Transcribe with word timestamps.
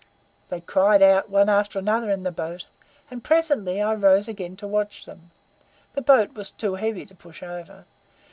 They 0.49 0.61
cried 0.61 1.03
out 1.03 1.29
one 1.29 1.47
after 1.47 1.77
another 1.77 2.09
in 2.09 2.23
the 2.23 2.31
boat, 2.31 2.65
and 3.11 3.23
presently 3.23 3.79
I 3.83 3.93
rose 3.93 4.27
again 4.27 4.55
to 4.57 4.67
watch 4.67 5.05
them. 5.05 5.29
The 5.93 6.01
boat 6.01 6.33
was 6.33 6.49
too 6.49 6.73
heavy 6.73 7.05
to 7.05 7.13
push 7.13 7.43
over. 7.43 7.85